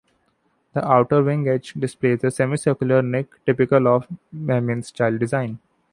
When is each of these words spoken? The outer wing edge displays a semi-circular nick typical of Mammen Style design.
The 0.73 0.83
outer 0.83 1.21
wing 1.21 1.47
edge 1.47 1.73
displays 1.75 2.23
a 2.23 2.31
semi-circular 2.31 3.03
nick 3.03 3.45
typical 3.45 3.87
of 3.87 4.07
Mammen 4.33 4.83
Style 4.83 5.15
design. 5.15 5.59